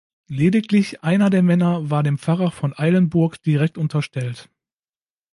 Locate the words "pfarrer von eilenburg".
2.17-3.39